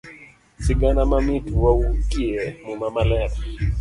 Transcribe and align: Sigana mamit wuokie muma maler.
Sigana 0.63 1.01
mamit 1.11 1.45
wuokie 1.59 2.41
muma 2.65 2.87
maler. 2.95 3.31